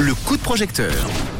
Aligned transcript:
Le 0.00 0.14
coup 0.26 0.36
de 0.36 0.42
projecteur. 0.42 0.92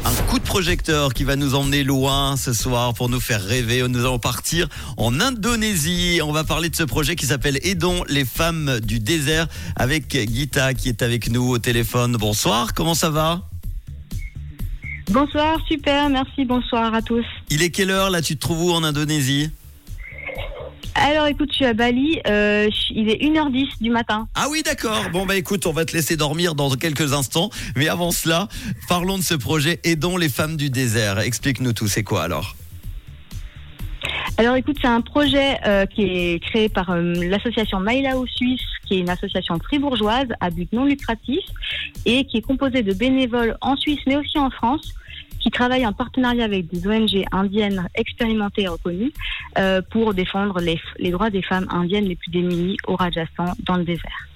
Un 0.05 0.13
coup 0.29 0.39
de 0.39 0.45
projecteur 0.45 1.13
qui 1.13 1.25
va 1.25 1.35
nous 1.35 1.53
emmener 1.53 1.83
loin 1.83 2.37
ce 2.37 2.53
soir 2.53 2.93
pour 2.93 3.09
nous 3.09 3.19
faire 3.19 3.43
rêver. 3.43 3.85
Nous 3.85 3.99
allons 3.99 4.17
partir 4.17 4.69
en 4.95 5.19
Indonésie. 5.19 6.21
On 6.23 6.31
va 6.31 6.45
parler 6.45 6.69
de 6.69 6.77
ce 6.77 6.83
projet 6.83 7.17
qui 7.17 7.25
s'appelle 7.25 7.59
Aidons 7.61 8.05
les 8.07 8.23
femmes 8.23 8.79
du 8.79 9.01
désert 9.01 9.47
avec 9.75 10.17
Gita 10.17 10.73
qui 10.73 10.87
est 10.87 11.01
avec 11.01 11.29
nous 11.29 11.49
au 11.49 11.57
téléphone. 11.57 12.13
Bonsoir, 12.13 12.73
comment 12.73 12.95
ça 12.95 13.09
va? 13.09 13.41
Bonsoir, 15.09 15.59
super, 15.67 16.07
merci, 16.07 16.45
bonsoir 16.45 16.93
à 16.93 17.01
tous. 17.01 17.25
Il 17.49 17.61
est 17.61 17.69
quelle 17.69 17.91
heure 17.91 18.09
là 18.09 18.21
Tu 18.21 18.35
te 18.35 18.39
trouves 18.39 18.63
où 18.63 18.71
en 18.71 18.85
Indonésie? 18.85 19.49
Alors 20.95 21.27
écoute, 21.27 21.49
je 21.51 21.55
suis 21.57 21.65
à 21.65 21.73
Bali, 21.73 22.21
euh, 22.25 22.69
il 22.89 23.09
est 23.09 23.21
1h10 23.21 23.81
du 23.81 23.89
matin. 23.89 24.29
Ah 24.33 24.47
oui, 24.49 24.63
d'accord. 24.63 25.09
Bon, 25.11 25.25
bah 25.25 25.35
écoute, 25.35 25.67
on 25.67 25.73
va 25.73 25.83
te 25.83 25.91
laisser 25.91 26.15
dormir 26.15 26.55
dans 26.55 26.69
quelques 26.71 27.11
instants. 27.11 27.49
Mais 27.75 27.89
avant 27.89 28.11
cela, 28.11 28.47
parlons 28.87 29.17
de 29.17 29.23
ce 29.23 29.33
projet 29.33 29.81
Aidons 29.83 30.15
les 30.15 30.29
femmes 30.29 30.55
du 30.55 30.69
désert. 30.69 31.19
Explique-nous 31.19 31.73
tout, 31.73 31.87
c'est 31.87 32.03
quoi 32.03 32.23
alors? 32.23 32.55
Alors 34.37 34.55
écoute, 34.55 34.77
c'est 34.81 34.87
un 34.87 35.01
projet 35.01 35.57
euh, 35.65 35.85
qui 35.85 36.03
est 36.03 36.43
créé 36.43 36.69
par 36.69 36.89
euh, 36.89 37.01
l'association 37.01 37.79
Mailao 37.79 38.25
Suisse, 38.27 38.61
qui 38.85 38.95
est 38.95 38.99
une 38.99 39.09
association 39.09 39.57
fribourgeoise 39.59 40.27
à 40.39 40.49
but 40.49 40.71
non 40.71 40.85
lucratif 40.85 41.43
et 42.05 42.25
qui 42.25 42.37
est 42.37 42.41
composée 42.41 42.83
de 42.83 42.93
bénévoles 42.93 43.57
en 43.61 43.75
Suisse 43.75 43.99
mais 44.07 44.15
aussi 44.17 44.37
en 44.37 44.49
France 44.49 44.93
qui 45.39 45.51
travaillent 45.51 45.85
en 45.85 45.93
partenariat 45.93 46.45
avec 46.45 46.67
des 46.67 46.87
ONG 46.87 47.23
indiennes 47.31 47.87
expérimentées 47.93 48.63
et 48.63 48.67
reconnues 48.67 49.13
euh, 49.57 49.81
pour 49.91 50.13
défendre 50.13 50.59
les, 50.59 50.79
les 50.97 51.11
droits 51.11 51.29
des 51.29 51.43
femmes 51.43 51.67
indiennes 51.69 52.05
les 52.05 52.15
plus 52.15 52.31
démunies 52.31 52.77
au 52.87 52.95
Rajasthan 52.95 53.53
dans 53.59 53.77
le 53.77 53.83
désert. 53.83 54.27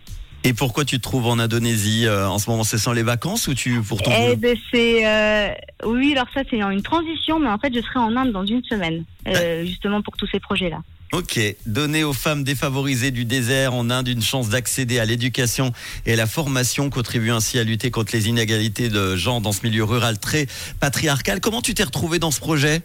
Et 0.44 0.54
pourquoi 0.54 0.86
tu 0.86 0.98
te 0.98 1.02
trouves 1.02 1.28
en 1.28 1.40
Indonésie 1.40 2.06
euh, 2.06 2.30
en 2.30 2.38
ce 2.38 2.50
moment? 2.50 2.64
Ce 2.64 2.78
sont 2.78 2.94
les 2.94 3.04
vacances 3.04 3.48
ou 3.48 3.56
tu 3.56 3.82
pour 3.82 4.02
ton 4.02 4.12
Eh 4.12 4.36
ben 4.36 4.56
c'est 4.72 5.06
euh, 5.06 5.50
oui 5.86 6.14
alors 6.14 6.28
ça 6.34 6.42
c'est 6.50 6.62
une 6.62 6.82
transition 6.82 7.40
mais 7.40 7.50
en 7.50 7.58
fait 7.58 7.74
je 7.74 7.82
serai 7.82 8.00
en 8.00 8.16
Inde 8.16 8.32
dans 8.32 8.46
une 8.46 8.64
semaine 8.64 9.04
justement 9.64 10.02
pour 10.02 10.16
tous 10.16 10.28
ces 10.28 10.40
projets 10.40 10.70
là. 10.70 10.82
Ok, 11.12 11.40
donner 11.66 12.04
aux 12.04 12.14
femmes 12.14 12.44
défavorisées 12.44 13.10
du 13.10 13.26
désert 13.26 13.74
en 13.74 13.90
Inde 13.90 14.10
une 14.10 14.22
chance 14.22 14.50
d'accéder 14.50 15.00
à 15.00 15.06
l'éducation 15.06 15.72
et 16.06 16.14
à 16.14 16.16
la 16.16 16.28
formation, 16.28 16.92
contribue 16.92 17.32
ainsi 17.32 17.58
à 17.58 17.64
lutter 17.64 17.90
contre 17.90 18.12
les 18.14 18.30
inégalités 18.30 18.90
de 18.90 19.16
genre 19.16 19.42
dans 19.42 19.52
ce 19.52 19.66
milieu 19.66 19.84
rural 19.84 20.20
très 20.20 20.46
patriarcal. 20.80 21.40
Comment 21.40 21.64
tu 21.64 21.74
t'es 21.74 21.84
retrouvée 21.84 22.20
dans 22.20 22.30
ce 22.30 22.40
projet? 22.40 22.84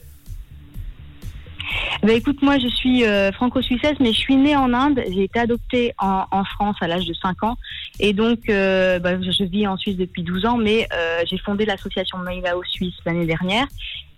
Ben 2.03 2.17
écoute 2.17 2.41
moi 2.43 2.59
je 2.59 2.69
suis 2.69 3.05
euh, 3.05 3.31
franco-suissesse 3.33 3.99
mais 4.01 4.13
je 4.13 4.19
suis 4.19 4.37
née 4.37 4.57
en 4.57 4.73
Inde, 4.73 5.01
j'ai 5.07 5.25
été 5.25 5.39
adoptée 5.39 5.93
en, 5.99 6.45
France 6.45 6.77
à 6.81 6.89
l'âge 6.89 7.07
de 7.07 7.15
5 7.15 7.43
ans. 7.43 7.57
Et 8.01 8.15
donc 8.15 8.49
euh, 8.49 8.99
ben, 8.99 9.23
je 9.23 9.45
vis 9.45 9.67
en 9.67 9.77
Suisse 9.77 9.97
depuis 9.97 10.23
12 10.23 10.47
ans 10.47 10.57
mais 10.57 10.89
euh, 10.95 11.23
j'ai 11.29 11.39
fondé 11.39 11.67
l'association 11.67 12.19
Mailao 12.19 12.63
Suisse 12.65 12.95
l'année 13.05 13.27
dernière 13.27 13.67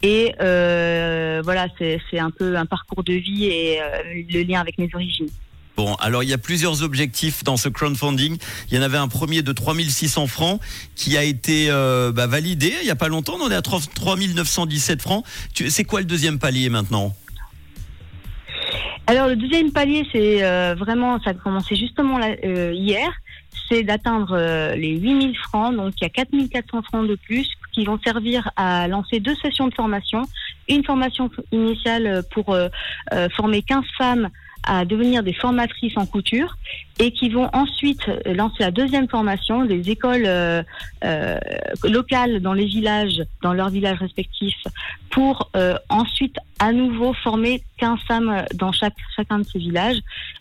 et 0.06 0.34
euh, 0.40 1.40
voilà 1.44 1.66
c'est 1.78 2.18
un 2.18 2.30
peu 2.30 2.56
un 2.56 2.64
parcours 2.64 3.02
de 3.02 3.14
vie 3.14 3.46
et 3.46 3.80
euh, 3.80 4.22
le 4.30 4.42
lien 4.44 4.60
avec 4.60 4.78
mes 4.78 4.88
origines. 4.94 5.28
Bon, 5.76 5.94
alors 5.96 6.22
il 6.22 6.28
y 6.28 6.32
a 6.32 6.38
plusieurs 6.38 6.84
objectifs 6.84 7.42
dans 7.42 7.56
ce 7.56 7.68
crowdfunding. 7.68 8.38
Il 8.70 8.76
y 8.76 8.78
en 8.78 8.82
avait 8.82 8.98
un 8.98 9.08
premier 9.08 9.42
de 9.42 9.52
3600 9.52 10.28
francs 10.28 10.60
qui 10.94 11.16
a 11.18 11.24
été 11.24 11.66
euh, 11.70 12.12
bah, 12.12 12.28
validé 12.28 12.72
il 12.80 12.86
y 12.86 12.90
a 12.90 12.96
pas 12.96 13.08
longtemps. 13.08 13.34
On 13.42 13.50
est 13.50 13.54
à 13.54 13.62
3 13.62 13.80
3917 13.94 15.02
francs. 15.02 15.24
C'est 15.68 15.84
quoi 15.84 16.00
le 16.00 16.06
deuxième 16.06 16.38
palier 16.38 16.70
maintenant? 16.70 17.14
Alors 19.08 19.26
le 19.26 19.36
deuxième 19.36 19.72
palier, 19.72 20.06
c'est 20.12 20.44
euh, 20.44 20.74
vraiment, 20.76 21.20
ça 21.22 21.30
a 21.30 21.34
commencé 21.34 21.76
justement 21.76 22.18
là, 22.18 22.34
euh, 22.44 22.72
hier, 22.72 23.12
c'est 23.68 23.82
d'atteindre 23.82 24.36
les 24.76 24.96
8000 24.98 25.36
francs. 25.36 25.76
Donc 25.76 25.94
il 26.00 26.04
y 26.04 26.06
a 26.06 26.10
4400 26.10 26.82
francs 26.82 27.08
de 27.08 27.16
plus 27.16 27.48
qui 27.76 27.84
vont 27.84 28.00
servir 28.02 28.50
à 28.56 28.88
lancer 28.88 29.20
deux 29.20 29.34
sessions 29.36 29.68
de 29.68 29.74
formation. 29.74 30.22
Une 30.66 30.82
formation 30.82 31.30
initiale 31.52 32.22
pour 32.32 32.54
euh, 32.54 32.68
euh, 33.12 33.28
former 33.28 33.60
15 33.60 33.84
femmes 33.98 34.30
à 34.62 34.84
devenir 34.84 35.22
des 35.22 35.32
formatrices 35.32 35.96
en 35.96 36.06
couture 36.06 36.56
et 36.98 37.12
qui 37.12 37.28
vont 37.28 37.48
ensuite 37.52 38.02
lancer 38.24 38.56
la 38.60 38.70
deuxième 38.70 39.08
formation 39.08 39.64
des 39.64 39.90
écoles 39.90 40.24
euh, 40.26 40.62
euh, 41.04 41.38
locales 41.84 42.40
dans 42.40 42.54
les 42.54 42.64
villages, 42.64 43.22
dans 43.42 43.52
leurs 43.52 43.68
villages 43.68 43.98
respectifs, 43.98 44.62
pour 45.10 45.50
euh, 45.56 45.76
ensuite 45.90 46.36
à 46.58 46.72
nouveau 46.72 47.12
former 47.12 47.62
15 47.78 47.98
femmes 48.08 48.44
dans 48.54 48.72
chacun 48.72 49.38
de 49.38 49.44
ces 49.44 49.58
villages 49.58 49.98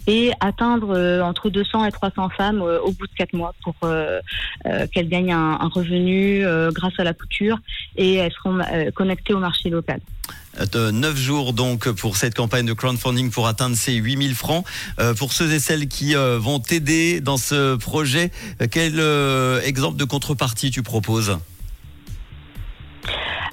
et 0.07 0.31
atteindre 0.39 1.21
entre 1.21 1.49
200 1.49 1.85
et 1.85 1.91
300 1.91 2.29
femmes 2.29 2.61
au 2.61 2.91
bout 2.91 3.07
de 3.07 3.13
4 3.17 3.33
mois 3.33 3.53
pour 3.63 3.75
qu'elles 3.81 5.09
gagnent 5.09 5.33
un, 5.33 5.59
un 5.59 5.67
revenu 5.67 6.45
grâce 6.71 6.97
à 6.99 7.03
la 7.03 7.13
couture 7.13 7.57
et 7.97 8.15
elles 8.15 8.31
seront 8.31 8.59
connectées 8.93 9.33
au 9.33 9.39
marché 9.39 9.69
local. 9.69 9.99
De 10.71 10.91
9 10.91 11.17
jours 11.17 11.53
donc 11.53 11.89
pour 11.91 12.17
cette 12.17 12.35
campagne 12.35 12.65
de 12.65 12.73
crowdfunding 12.73 13.31
pour 13.31 13.47
atteindre 13.47 13.75
ces 13.75 13.93
8000 13.93 14.35
francs. 14.35 14.65
Euh, 14.99 15.13
pour 15.13 15.33
ceux 15.33 15.51
et 15.51 15.59
celles 15.59 15.87
qui 15.87 16.15
euh, 16.15 16.37
vont 16.39 16.59
t'aider 16.59 17.21
dans 17.21 17.37
ce 17.37 17.75
projet, 17.75 18.31
euh, 18.61 18.67
quel 18.69 18.99
exemple 19.65 19.97
de 19.97 20.05
contrepartie 20.05 20.71
tu 20.71 20.83
proposes? 20.83 21.37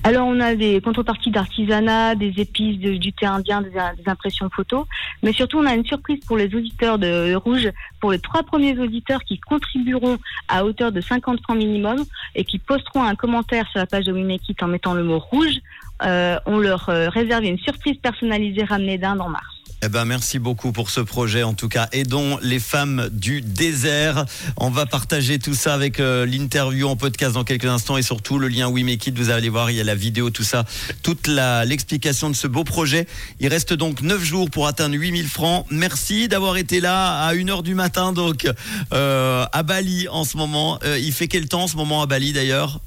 Alors 0.05 0.27
on 0.27 0.41
a 0.41 0.57
des 0.57 0.81
contreparties 0.81 1.31
d'artisanat, 1.31 2.17
des 2.17 2.35
épices, 2.39 2.79
du 2.79 3.13
thé 3.13 3.27
indien, 3.27 3.63
des, 3.63 3.71
impressions 4.07 4.51
photos, 4.51 4.85
mais 5.23 5.33
surtout 5.33 5.59
on 5.59 5.67
a 5.67 5.75
une 5.75 5.85
surprise 5.85 6.19
pour 6.27 6.37
les 6.37 6.53
auditeurs 6.53 6.99
de 6.99 7.35
Rouge, 7.37 7.71
pour 8.01 8.11
les 8.11 8.19
trois 8.19 8.43
premiers 8.43 8.77
auditeurs 8.77 9.23
qui 9.23 9.39
contribueront 9.39 10.19
à 10.49 10.65
hauteur 10.65 10.91
de 10.91 11.01
50 11.01 11.41
francs 11.43 11.57
minimum 11.57 12.05
et 12.35 12.45
qui 12.45 12.59
posteront 12.59 13.05
un 13.05 13.15
commentaire 13.15 13.69
sur 13.69 13.79
la 13.79 13.87
page 13.87 14.07
de 14.07 14.13
We 14.13 14.25
Make 14.25 14.49
It 14.49 14.61
en 14.65 14.67
mettant 14.67 14.95
le 14.95 15.05
mot 15.05 15.21
rouge. 15.21 15.61
Euh, 16.05 16.37
on 16.47 16.59
leur 16.59 16.89
euh, 16.89 17.09
réserve 17.09 17.45
une 17.45 17.59
surprise 17.59 17.97
personnalisée 18.03 18.65
ramenée 18.65 18.99
d'Inde 18.99 19.21
en 19.21 19.29
mars. 19.29 19.45
Eh 19.85 19.89
ben, 19.89 20.05
merci 20.05 20.39
beaucoup 20.39 20.71
pour 20.71 20.91
ce 20.91 21.01
projet. 21.01 21.43
En 21.43 21.55
tout 21.55 21.69
cas, 21.69 21.89
aidons 21.91 22.39
les 22.41 22.61
femmes 22.61 23.09
du 23.11 23.41
désert. 23.41 24.25
On 24.57 24.71
va 24.71 24.87
partager 24.87 25.41
tout 25.41 25.55
ça 25.55 25.75
avec 25.75 25.99
euh, 25.99 26.25
l'interview 26.25 26.87
en 26.87 26.95
podcast 26.95 27.35
dans 27.35 27.43
quelques 27.43 27.65
instants 27.65 27.97
et 27.97 28.03
surtout 28.03 28.39
le 28.39 28.47
lien 28.47 28.69
We 28.69 28.85
Make 28.85 29.09
It. 29.09 29.19
Vous 29.19 29.31
allez 29.31 29.49
voir, 29.49 29.73
il 29.73 29.77
y 29.77 29.81
a 29.81 29.85
la 29.85 29.97
vidéo, 29.97 30.31
tout 30.31 30.45
ça, 30.45 30.65
toute 31.03 31.27
l'explication 31.27 32.31
de 32.31 32.37
ce 32.37 32.47
beau 32.47 32.63
projet. 32.63 33.09
Il 33.41 33.49
reste 33.49 33.73
donc 33.73 34.03
9 34.03 34.23
jours 34.23 34.51
pour 34.51 34.69
atteindre 34.69 34.95
8000 34.95 35.27
francs. 35.27 35.67
Merci 35.71 36.29
d'avoir 36.29 36.57
été 36.59 36.79
là 36.79 37.27
à 37.27 37.35
1h 37.35 37.65
du 37.65 37.75
matin, 37.75 38.13
donc, 38.13 38.47
à 38.93 39.63
Bali 39.65 40.07
en 40.09 40.23
ce 40.23 40.37
moment. 40.37 40.79
Il 40.85 41.13
fait 41.13 41.27
quel 41.27 41.49
temps 41.49 41.65
en 41.65 41.69
ce 41.69 41.77
moment 41.77 42.03
à 42.03 42.07
Bali 42.07 42.33
d'ailleurs? 42.33 42.79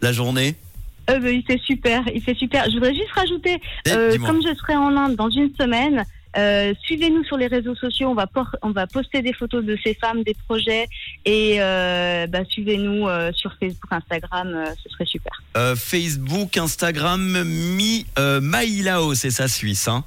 La 0.00 0.12
journée? 0.12 0.56
Euh, 1.12 1.32
il 1.32 1.44
fait 1.44 1.60
super, 1.64 2.02
il 2.14 2.22
fait 2.22 2.34
super. 2.34 2.64
Je 2.66 2.72
voudrais 2.74 2.94
juste 2.94 3.12
rajouter, 3.12 3.60
Eh, 3.86 3.90
euh, 3.90 4.18
comme 4.18 4.40
je 4.42 4.54
serai 4.54 4.76
en 4.76 4.96
Inde 4.96 5.16
dans 5.16 5.30
une 5.30 5.54
semaine, 5.54 6.04
euh, 6.36 6.72
suivez-nous 6.84 7.24
sur 7.24 7.36
les 7.36 7.46
réseaux 7.46 7.74
sociaux. 7.74 8.08
On 8.08 8.14
va 8.14 8.26
on 8.62 8.70
va 8.70 8.86
poster 8.86 9.20
des 9.20 9.32
photos 9.34 9.64
de 9.64 9.76
ces 9.84 9.94
femmes, 9.94 10.22
des 10.22 10.34
projets, 10.48 10.86
et 11.24 11.56
euh, 11.60 12.26
bah, 12.26 12.44
suivez-nous 12.48 13.06
euh, 13.06 13.30
sur 13.34 13.54
Facebook, 13.60 13.90
Instagram. 13.92 14.64
ce 14.82 14.88
serait 14.88 15.04
super. 15.06 15.32
Euh, 15.56 15.76
Facebook, 15.76 16.56
Instagram, 16.56 17.42
Mi, 17.44 18.06
euh, 18.18 18.40
Mailao, 18.40 19.14
c'est 19.14 19.30
ça, 19.30 19.48
Suisse, 19.48 19.88
hein? 19.88 20.04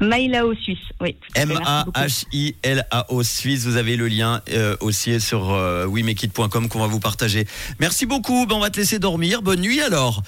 Mailao 0.00 0.54
Suisse, 0.54 0.78
oui. 1.00 1.16
M-A-H-I-L-A-O 1.34 3.22
Suisse. 3.22 3.64
Vous 3.64 3.76
avez 3.76 3.96
le 3.96 4.08
lien 4.08 4.40
euh, 4.50 4.76
aussi 4.80 5.20
sur 5.20 5.52
euh, 5.52 5.86
wemekit.com 5.86 6.68
qu'on 6.68 6.78
va 6.78 6.86
vous 6.86 7.00
partager. 7.00 7.46
Merci 7.80 8.06
beaucoup. 8.06 8.46
Ben, 8.46 8.56
on 8.56 8.60
va 8.60 8.70
te 8.70 8.78
laisser 8.78 8.98
dormir. 8.98 9.42
Bonne 9.42 9.60
nuit 9.60 9.80
alors. 9.80 10.22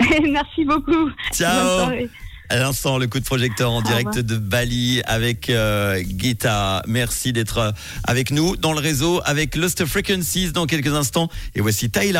merci 0.22 0.64
beaucoup. 0.64 1.10
Ciao. 1.32 1.90
À 2.50 2.56
l'instant, 2.56 2.98
le 2.98 3.06
coup 3.06 3.20
de 3.20 3.24
projecteur 3.24 3.70
en 3.70 3.80
direct 3.80 4.18
de 4.18 4.36
Bali 4.36 5.00
avec 5.06 5.50
euh, 5.50 6.02
Gita. 6.18 6.82
Merci 6.88 7.32
d'être 7.32 7.58
euh, 7.58 7.70
avec 8.02 8.32
nous 8.32 8.56
dans 8.56 8.72
le 8.72 8.80
réseau 8.80 9.20
avec 9.24 9.54
Lost 9.54 9.84
Frequencies 9.84 10.50
dans 10.50 10.66
quelques 10.66 10.92
instants. 10.92 11.28
Et 11.54 11.60
voici 11.60 11.90
Tyler. 11.90 12.18